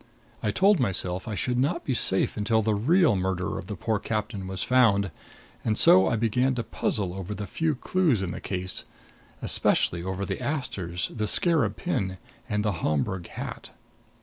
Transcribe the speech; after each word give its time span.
I 0.41 0.49
told 0.49 0.79
myself 0.79 1.27
I 1.27 1.35
should 1.35 1.59
not 1.59 1.85
be 1.85 1.93
safe 1.93 2.35
until 2.35 2.63
the 2.63 2.73
real 2.73 3.15
murderer 3.15 3.59
of 3.59 3.67
the 3.67 3.75
poor 3.75 3.99
captain 3.99 4.47
was 4.47 4.63
found; 4.63 5.11
and 5.63 5.77
so 5.77 6.07
I 6.07 6.15
began 6.15 6.55
to 6.55 6.63
puzzle 6.63 7.13
over 7.13 7.35
the 7.35 7.45
few 7.45 7.75
clues 7.75 8.23
in 8.23 8.31
the 8.31 8.41
case 8.41 8.83
especially 9.43 10.01
over 10.01 10.25
the 10.25 10.41
asters, 10.41 11.11
the 11.13 11.27
scarab 11.27 11.75
pin 11.77 12.17
and 12.49 12.65
the 12.65 12.71
Homburg 12.81 13.27
hat. 13.27 13.69